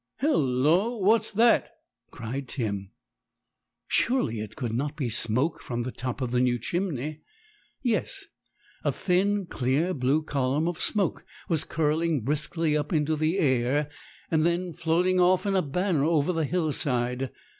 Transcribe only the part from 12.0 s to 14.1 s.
briskly up into the air,